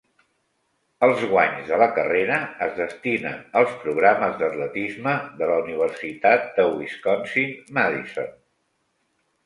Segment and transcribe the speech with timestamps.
[1.07, 8.39] Els guanys de la carrera es destinen als programes d'atletisme de la Universitat de Wisconsin-Madison.